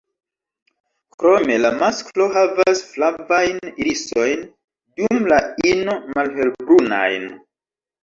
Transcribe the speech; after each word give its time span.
Krome 1.23 1.57
la 1.65 1.71
masklo 1.81 2.27
havas 2.39 2.83
flavajn 2.95 3.63
irisojn, 3.75 4.43
dum 5.03 5.33
la 5.37 5.41
ino 5.77 6.01
malhelbrunajn. 6.19 7.33